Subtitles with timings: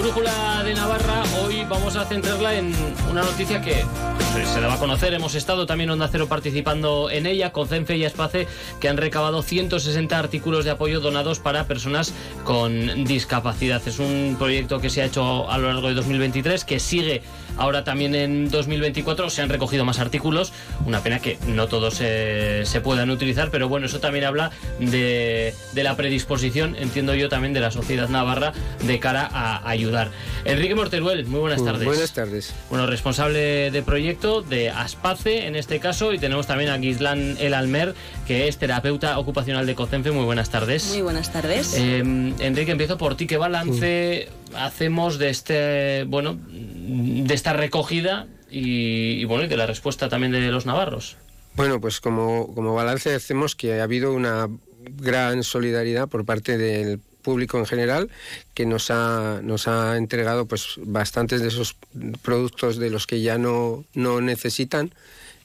[0.00, 2.74] Brújula de Navarra, hoy vamos a centrarla en
[3.10, 3.84] una noticia que
[4.32, 5.14] pues, se daba a conocer.
[5.14, 8.46] Hemos estado también Onda Cero participando en ella, con CENFE y Espace,
[8.80, 12.12] que han recabado 160 artículos de apoyo donados para personas
[12.44, 13.82] con discapacidad.
[13.86, 17.22] Es un proyecto que se ha hecho a lo largo de 2023, que sigue
[17.56, 19.30] ahora también en 2024.
[19.30, 20.52] Se han recogido más artículos.
[20.86, 25.84] Una pena que no todos se, puedan utilizar, pero bueno, eso también habla de, de
[25.84, 28.52] la predisposición, entiendo yo, también de la sociedad navarra
[28.82, 30.10] de cara a ayudar
[30.44, 31.84] Enrique Morteruel, muy buenas tardes.
[31.84, 32.54] Buenas tardes.
[32.70, 37.54] Bueno, responsable de proyecto de Aspace en este caso y tenemos también a Gislán El
[37.54, 37.94] Almer,
[38.26, 40.10] que es terapeuta ocupacional de COCENFE.
[40.10, 40.90] Muy buenas tardes.
[40.90, 41.74] Muy buenas tardes.
[41.74, 43.26] Em, Enrique, empiezo por ti.
[43.26, 50.10] ¿Qué balance hacemos de este, bueno, de esta recogida y, bueno, y de la respuesta
[50.10, 51.16] también de los navarros?
[51.56, 54.48] Bueno, pues como, como balance hacemos que ha habido una
[54.84, 58.10] gran solidaridad por parte del público en general
[58.54, 61.76] que nos ha, nos ha entregado pues bastantes de esos
[62.22, 64.92] productos de los que ya no, no necesitan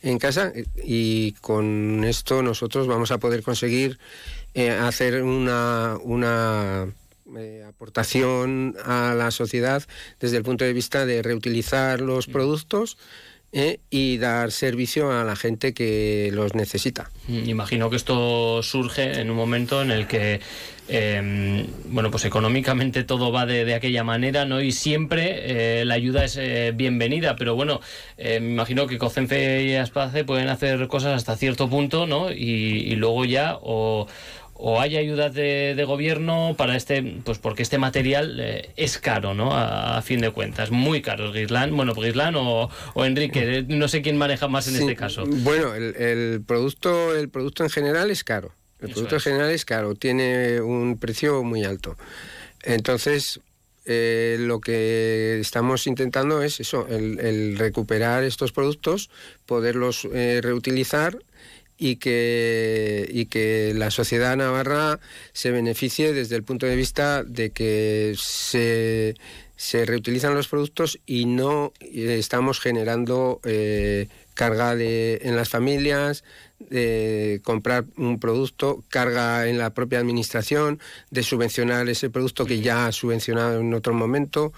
[0.01, 0.53] en casa.
[0.83, 3.99] Y con esto nosotros vamos a poder conseguir
[4.53, 6.87] eh, hacer una, una
[7.37, 9.83] eh, aportación a la sociedad
[10.19, 12.97] desde el punto de vista de reutilizar los productos
[13.55, 13.79] ¿eh?
[13.89, 17.09] y dar servicio a la gente que los necesita.
[17.27, 20.41] Mm, imagino que esto surge en un momento en el que,
[20.89, 24.61] em, bueno, pues económicamente todo va de, aquella manera, ¿no?
[24.61, 27.79] Y siempre eh, la ayuda es eh, bienvenida, pero bueno,
[28.17, 32.31] me imagino que COCENFE y Aspace pueden hacer cosas hasta cierto punto, ¿no?
[32.31, 34.07] Y, y luego ya o
[34.57, 39.51] o hay ayudas de, gobierno para este, pues porque este material eh, es caro, ¿no?
[39.53, 41.33] A, fin de cuentas, muy caro.
[41.33, 45.25] Gislán, bueno, Gislán o, o, Enrique, eh, no sé quién maneja más en este caso.
[45.27, 48.53] Bueno, el, producto, el producto en general es caro.
[48.79, 51.97] El producto en general es caro, tiene un precio muy alto.
[52.63, 53.41] Entonces,
[53.85, 59.09] eh, lo que estamos intentando es eso, el, recuperar estos productos,
[59.45, 61.17] poderlos reutilizar
[61.77, 64.99] y que, y que la sociedad navarra
[65.33, 69.15] se beneficie desde el punto de vista de que se,
[69.55, 76.23] se reutilizan los productos y no estamos generando eh, carga en las familias,
[76.59, 82.85] de comprar un producto, carga en la propia administración, de subvencionar ese producto que ya
[82.85, 84.53] ha subvencionado en otro momento.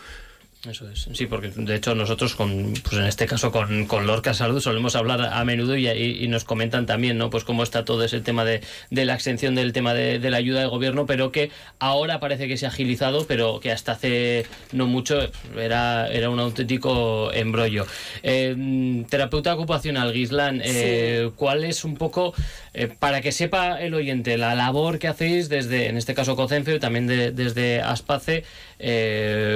[0.69, 4.33] Eso es, sí, porque de hecho nosotros, con, pues en este caso con, con Lorca
[4.33, 7.29] Salud, solemos hablar a menudo y, y, nos comentan también, ¿no?
[7.29, 10.37] Pues cómo está todo ese tema de, de la exención del tema de, de, la
[10.37, 14.45] ayuda de gobierno, pero que ahora parece que se ha agilizado, pero que hasta hace
[14.71, 15.19] no mucho
[15.57, 17.85] era, era un auténtico embrollo.
[18.23, 22.33] Eh, terapeuta ocupacional, Gislán, eh, ¿cuál es un poco,
[22.77, 26.75] eh, para que sepa el oyente, la labor que hacéis desde, en este caso COCENFE,
[26.75, 28.43] y también desde Aspace,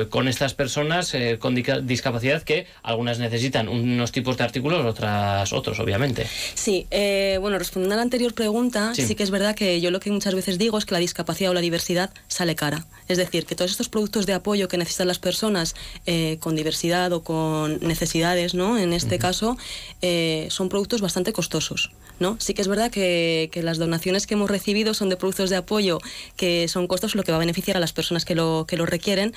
[0.10, 1.14] con estas personas?
[1.14, 6.26] Eh, con discapacidad que algunas necesitan unos tipos de artículos, otras otros, obviamente.
[6.56, 9.14] Sí, eh, bueno, respondiendo a la anterior pregunta, sí.
[9.14, 11.54] que es verdad que yo lo que muchas veces digo es que la discapacidad o
[11.54, 12.86] la diversidad sale cara.
[13.08, 17.12] Es decir, que todos estos productos de apoyo que necesitan las personas eh, con diversidad
[17.14, 18.78] o con necesidades, ¿no?
[18.78, 19.58] En este caso,
[20.50, 22.38] son productos bastante costosos, ¿no?
[22.40, 23.11] Sí que es verdad que,
[23.52, 26.00] que, las donaciones que hemos recibido son de productos de apoyo
[26.36, 28.86] que son costosos, lo que va a beneficiar a las personas que lo, que lo
[28.86, 29.34] requieren.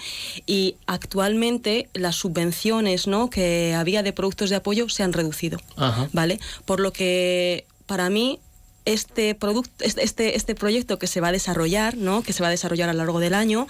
[0.46, 3.30] Y actualmente las subvenciones ¿no?
[3.30, 5.58] que había de productos de apoyo se han reducido.
[6.12, 6.40] ¿Vale?
[6.64, 8.40] Por lo que para mí
[8.84, 12.22] este producto, este, este proyecto que se va a desarrollar, ¿no?
[12.22, 13.66] que se va a desarrollar a lo largo del año,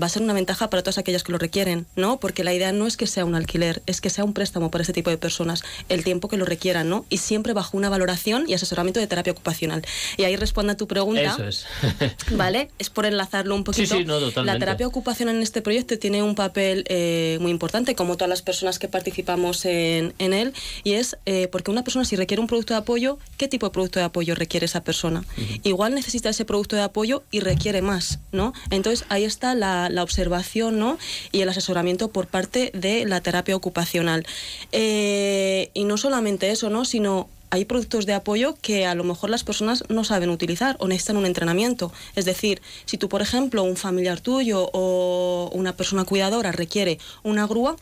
[0.00, 2.18] va a ser una ventaja para todas aquellas que lo requieren, ¿no?
[2.18, 4.82] Porque la idea no es que sea un alquiler, es que sea un préstamo para
[4.82, 7.04] este tipo de personas, el tiempo que lo requieran, ¿no?
[7.10, 9.84] Y siempre bajo una valoración y asesoramiento de terapia ocupacional.
[10.16, 11.20] Y ahí responde a tu pregunta.
[11.20, 11.66] Eso es.
[12.30, 12.70] ¿Vale?
[12.78, 13.94] Es por enlazarlo un poquito.
[13.94, 14.52] Sí, sí, no, totalmente.
[14.52, 18.42] La terapia ocupacional en este proyecto tiene un papel eh, muy importante, como todas las
[18.42, 22.46] personas que participamos en, en él, y es eh, porque una persona si requiere un
[22.46, 24.54] producto de apoyo, ¿qué tipo de producto de apoyo requiere?
[24.54, 25.24] quiere esa persona.
[25.64, 28.52] Igual necesita ese producto de apoyo y requiere más, ¿no?
[28.70, 30.98] Entonces ahí está la, observación, ¿no?
[31.32, 34.26] Y el asesoramiento por parte de la terapia ocupacional.
[34.72, 36.84] Eh, y no solamente eso, ¿no?
[36.84, 40.88] Sino hay productos de apoyo que a lo mejor las personas no saben utilizar o
[40.88, 41.92] necesitan un entrenamiento.
[42.16, 47.46] Es decir, si tú, por ejemplo, un familiar tuyo o una persona cuidadora requiere una
[47.46, 47.76] grúa,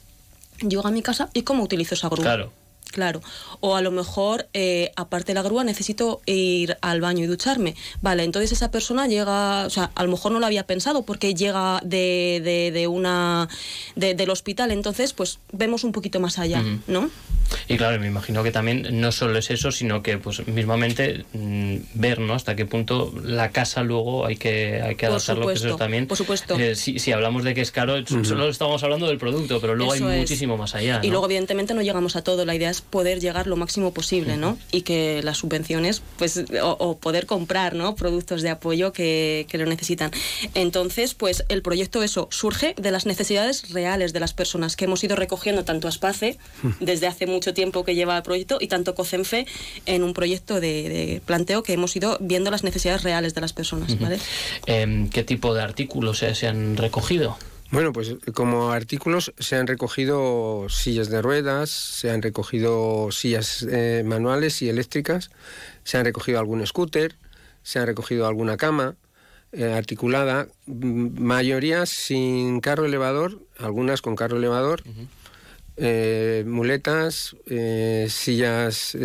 [0.61, 2.23] yo a mi casa y cómo utilizo esa grúa.
[2.23, 2.62] Claro.
[2.91, 3.23] Claro.
[3.61, 7.75] O a lo mejor, eh, aparte de la grúa, necesito ir al baño y ducharme.
[8.03, 11.35] Vale, entonces esa persona llega, o sea, a lo mejor no lo había pensado porque
[11.35, 13.49] llega de, de, una
[13.97, 14.73] del hospital.
[14.73, 17.11] Entonces, pues vemos un poquito más allá, ¿no?
[17.69, 21.77] Y claro, me imagino que también no solo es eso, sino que pues mismamente mm,
[21.95, 22.35] ver, ¿no?
[22.35, 26.07] Hasta qué punto la casa luego hay que, hay que adaptarlo, que eso también.
[26.07, 26.59] Por supuesto.
[26.59, 30.01] Eh, si, hablamos de que es caro, solo estamos hablando del producto, pero luego hay
[30.01, 31.01] muchísimo más allá.
[31.03, 32.45] Y luego, evidentemente, no llegamos a todo.
[32.45, 34.59] La idea es poder llegar lo máximo posible, ¿no?
[34.71, 37.95] Y que las subvenciones, pues, o, poder comprar, ¿no?
[37.95, 40.11] Productos de apoyo que, que, lo necesitan.
[40.55, 45.03] Entonces, pues el proyecto eso surge de las necesidades reales de las personas que hemos
[45.05, 46.39] ido recogiendo tanto a Space
[46.81, 49.47] desde hace mucho tiempo que lleva el proyecto y tanto COCENFE
[49.87, 53.99] en un proyecto de, planteo que hemos ido viendo las necesidades reales de las personas,
[53.99, 54.19] ¿vale?
[54.67, 57.37] Em, ¿Qué tipo de artículos se han recogido?
[57.73, 64.03] Bueno, pues como artículos se han recogido sillas de ruedas, se han recogido sillas eh,
[64.05, 65.31] manuales y eléctricas,
[65.83, 67.17] se han recogido algún scooter,
[67.63, 68.97] se han recogido alguna cama
[69.53, 74.83] eh, articulada, mayoría sin carro elevador, algunas con carro elevador,
[75.77, 77.37] eh, muletas,
[78.09, 78.97] sillas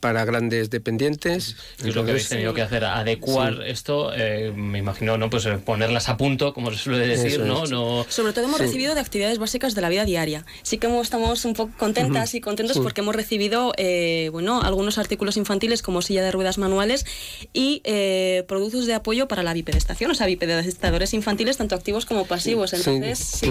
[0.00, 1.56] para grandes dependientes.
[1.84, 5.30] Y lo que habéis tenido que hacer, adecuar esto, eh, me imagino, ¿no?
[5.30, 7.66] Pues eh, ponerlas a punto, como se suele decir, ¿no?
[7.66, 8.06] ¿no?
[8.08, 10.44] Sobre todo hemos recibido de actividades básicas de la vida diaria.
[10.62, 15.36] Sí que estamos un poco contentas y contentos porque hemos recibido, eh, bueno, algunos artículos
[15.36, 17.04] infantiles como silla de ruedas manuales
[17.52, 17.82] y
[18.48, 22.72] productos de apoyo para la bipedestación, o sea, bipedestadores infantiles tanto activos como pasivos.
[22.72, 23.42] Entonces,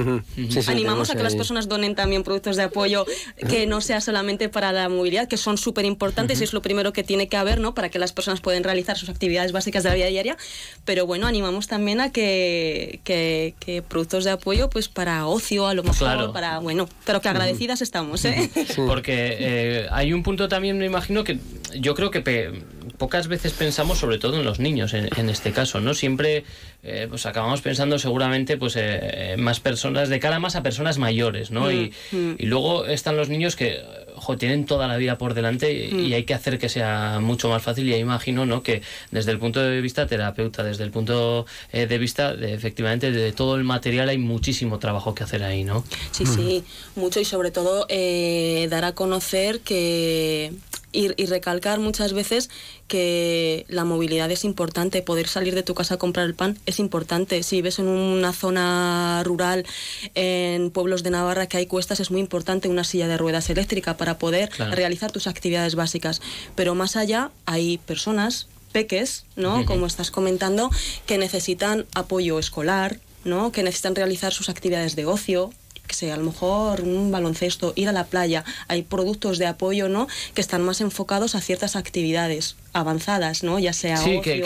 [0.67, 3.05] animamos a que las personas donen también productos de apoyo
[3.47, 7.03] que no sea solamente para la movilidad, que son súper importantes es lo primero que
[7.03, 7.73] tiene que haber, ¿no?
[7.73, 10.37] Para que las personas puedan realizar sus actividades básicas de la vida diaria.
[10.85, 15.83] Pero bueno, animamos también a que, que, productos de apoyo, pues para ocio, a lo
[15.83, 18.49] mejor, para, bueno, pero que agradecidas estamos, ¿eh?
[18.75, 21.39] Porque eh, hay un punto también, me imagino, que
[21.75, 22.21] yo creo que
[22.99, 25.95] pocas veces pensamos, sobre todo en los niños, en, este caso, ¿no?
[25.95, 26.43] Siempre
[26.83, 31.49] eh, pues acabamos pensando seguramente pues eh, más personas, de cara más a personas mayores,
[31.49, 31.71] ¿no?
[31.71, 32.35] y, mm, mm.
[32.37, 33.81] y, luego están los niños que
[34.37, 36.13] tienen toda la vida por delante y, mm.
[36.13, 38.63] hay que hacer que sea mucho más fácil y imagino ¿no?
[38.63, 38.81] que
[39.11, 43.31] desde el punto de vista terapeuta, desde el punto eh, de vista de, efectivamente de
[43.31, 45.83] todo el material hay muchísimo trabajo que hacer ahí, ¿no?
[46.11, 46.63] Sí, sí,
[46.95, 50.51] mucho y sobre todo eh, dar a conocer que
[50.91, 52.49] y, recalcar muchas veces
[52.87, 56.79] que la movilidad es importante, poder salir de tu casa a comprar el pan es
[56.79, 57.43] importante.
[57.43, 59.65] Si ves en una zona rural,
[60.15, 63.97] en pueblos de Navarra que hay cuestas, es muy importante una silla de ruedas eléctrica
[63.97, 66.21] para poder realizar tus actividades básicas.
[66.55, 69.65] Pero más allá hay personas, peques, ¿no?
[69.65, 70.69] Como estás comentando,
[71.05, 73.51] que necesitan apoyo escolar, ¿no?
[73.51, 75.51] que necesitan realizar sus actividades de ocio,
[75.89, 79.89] que sea, a lo mejor un baloncesto, ir a la playa, hay productos de apoyo,
[79.89, 80.07] ¿no?
[80.35, 83.57] Que están más enfocados a ciertas actividades avanzadas, ¿no?
[83.57, 84.41] Ya sea sí, que,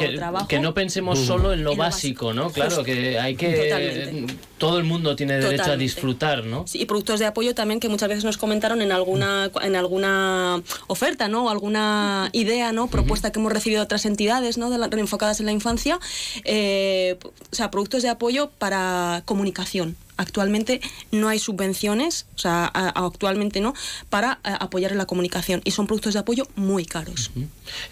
[0.48, 2.50] que, no pensemos solo en lo, básico, ¿no?
[2.50, 4.26] Claro, que hay que...
[4.58, 6.66] Todo el mundo tiene derecho a disfrutar, ¿no?
[6.66, 10.64] Sí, y productos de apoyo también que muchas veces nos comentaron en alguna, en alguna
[10.88, 11.50] oferta, ¿no?
[11.50, 12.88] Alguna idea, ¿no?
[12.88, 14.70] Propuesta que hemos recibido de otras entidades, ¿no?
[14.70, 16.00] De enfocadas en la infancia.
[16.46, 17.18] Eh,
[17.52, 20.82] o sea, productos de apoyo para comunicación actualmente
[21.12, 23.74] no hay subvenciones, o sea, actualmente no,
[24.10, 27.32] para apoyar en la comunicación y son productos de apoyo muy caros.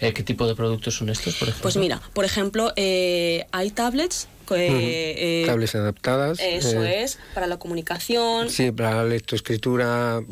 [0.00, 1.62] Eh, ¿Qué tipo de productos son estos, por ejemplo?
[1.62, 6.38] Pues mira, por ejemplo, eh, hay tablets eh, tablets adaptadas.
[6.40, 8.50] Eso es, para la comunicación.
[8.50, 10.22] Sí, para la lectoescritura,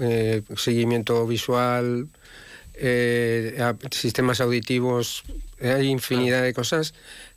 [0.57, 2.09] seguimiento visual,
[3.91, 5.25] sistemas auditivos,
[5.63, 6.93] hay infinidad de cosas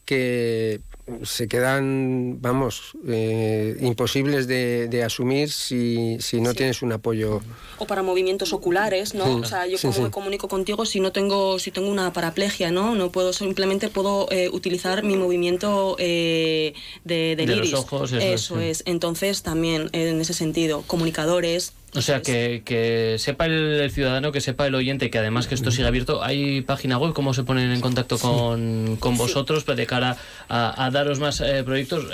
[0.06, 0.82] que
[1.24, 7.42] se quedan, vamos, eh, imposibles de, asumir si, si no tienes un apoyo.
[7.78, 9.38] O para movimientos oculares, ¿no?
[9.38, 12.96] O sea, yo como me comunico contigo si no tengo, si tengo una paraplegia, ¿no?
[12.96, 18.84] No puedo, simplemente puedo eh, utilizar mi movimiento eh, de, de Los ojos, eso, es.
[18.86, 24.68] Entonces, también en ese sentido, comunicadores, o sea, que, que sepa el, ciudadano, que sepa
[24.68, 26.24] el oyente, que además que esto siga abierto.
[26.24, 27.14] ¿Hay página web?
[27.14, 30.18] ¿Cómo se ponen en contacto con, con vosotros pues, de cara
[30.50, 32.06] a, daros más eh, proyectos?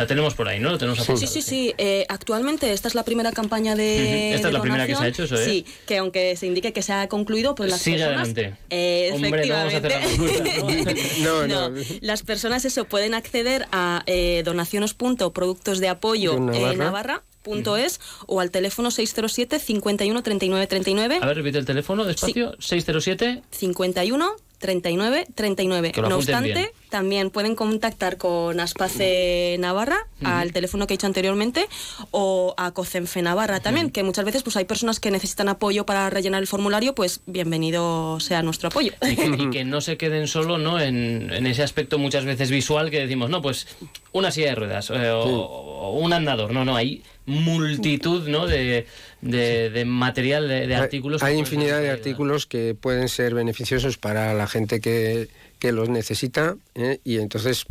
[0.00, 0.70] La tenemos por ahí, ¿no?
[0.70, 1.74] Lo tenemos Sí, sí, sí.
[1.76, 4.32] Eh, actualmente esta es la primera campaña de.
[4.32, 5.44] Esta es la primera que se ha hecho, eso es.
[5.44, 8.30] Sí, que aunque se indique que se ha concluido, pues las Sigue personas.
[8.30, 8.58] Adelante.
[8.70, 11.46] Eh, Hombre, no vamos a hacer la ¿no?
[11.46, 17.76] no, no, Las personas eso pueden acceder a eh, donaciones.productos de apoyo en Navarra Punto
[17.76, 21.18] es o al teléfono 607 51 39 39.
[21.22, 22.54] A ver, repite el teléfono despacio.
[22.58, 25.92] 607 51 39 39.
[25.96, 31.66] No obstante, también pueden contactar con Aspace Navarra al teléfono que he dicho anteriormente
[32.10, 36.10] o a Cocenfe Navarra también, que muchas veces pues hay personas que necesitan apoyo para
[36.10, 38.92] rellenar el formulario, pues bienvenido sea nuestro apoyo.
[39.02, 40.80] Y que, no se queden solo ¿no?
[40.80, 43.66] En, ese aspecto muchas veces visual que decimos, no, pues
[44.12, 48.46] una silla de ruedas eh, o, un andador, no, no, hay multitud ¿no?
[48.46, 48.86] de,
[49.20, 51.22] de, material, de, artículos.
[51.22, 55.28] Hay infinidad de artículos que pueden ser beneficiosos para la gente que,
[55.60, 56.98] que los necesita ¿eh?
[57.04, 57.66] y entonces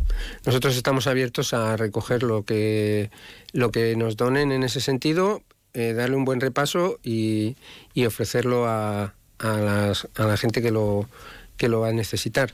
[0.46, 3.10] nosotros estamos abiertos a recoger lo que,
[3.52, 5.42] lo que nos donen en ese sentido,
[5.74, 7.56] eh, darle un buen repaso y,
[7.92, 11.08] y ofrecerlo a, a, la gente que lo,
[11.56, 12.52] que lo va a necesitar.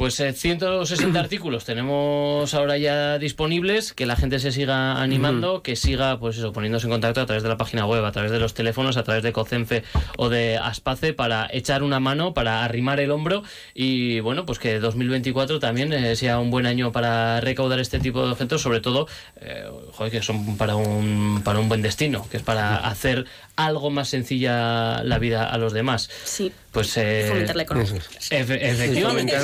[0.00, 5.76] Pues 160 eh, artículos tenemos ahora ya disponibles, que la gente se siga animando, que
[5.76, 8.40] siga pues eso, poniéndose en contacto a través de la página web, a través de
[8.40, 9.82] los teléfonos, a través de Cocenfe
[10.16, 13.42] o de Aspace para echar una mano, para arrimar el hombro
[13.74, 18.24] y bueno, pues que 2024 también eh, sea un buen año para recaudar este tipo
[18.24, 22.38] de objetos, sobre todo, eh, joder, que son para un, para un buen destino, que
[22.38, 23.26] es para hacer
[23.56, 26.08] algo más sencilla la vida a los demás.
[26.24, 26.52] Sí.
[26.72, 28.00] Pues fomentar la economía.
[28.30, 29.34] efectivamente.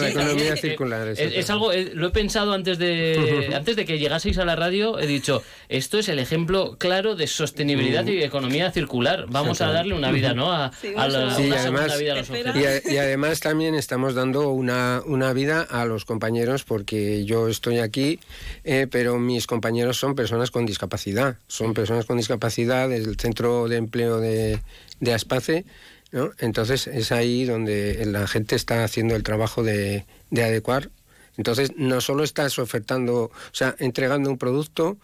[1.16, 5.00] Es, algo, eh, lo he pensado antes de antes de que llegaseis a la radio,
[5.00, 9.26] he dicho, esto es el ejemplo claro de sostenibilidad y economía circular.
[9.28, 10.52] Vamos a darle una vida, ¿no?
[10.52, 15.62] A, la, y además, vida a los y, además también estamos dando una, una vida
[15.62, 18.20] a los compañeros porque yo estoy aquí,
[18.62, 21.38] eh, pero mis compañeros son personas con discapacidad.
[21.48, 24.60] Son personas con discapacidad del Centro de Empleo de,
[25.00, 25.64] de Aspace
[26.38, 30.90] entonces es ahí donde la gente está haciendo el trabajo de, de adecuar.
[31.36, 34.96] Entonces no solo estás ofertando, o sea, entregando un producto,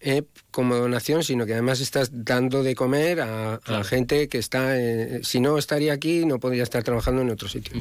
[0.00, 0.22] eh,
[0.58, 5.38] como donación, sino que además estás dando de comer a, gente que está, eh, si
[5.38, 7.80] no estaría aquí, no podría estar trabajando en otro sitio.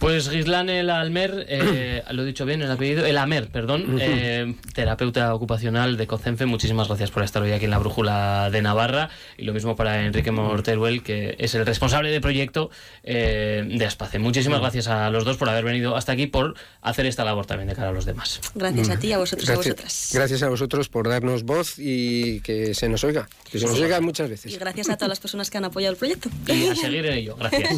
[0.00, 4.56] Pues Gislán El Almer, eh, lo he dicho bien el apellido, El Amer, perdón, eh,
[4.72, 9.10] terapeuta ocupacional de COCENFE, muchísimas gracias por estar hoy aquí en la Brújula de Navarra
[9.38, 12.70] y lo mismo para Enrique Morteruel, que es el responsable de proyecto
[13.04, 14.18] de Aspace.
[14.18, 17.68] Muchísimas gracias a los dos por haber venido hasta aquí, por hacer esta labor también
[17.68, 18.40] de cara a los demás.
[18.56, 20.10] Gracias a ti, a vosotros, a vosotras.
[20.12, 24.00] Gracias a vosotros por darnos voz y que se nos oiga, que se nos oiga
[24.00, 24.52] muchas veces.
[24.52, 26.28] Y gracias a todas las personas que han apoyado el proyecto.
[26.46, 27.70] Y a seguir en ello, gracias.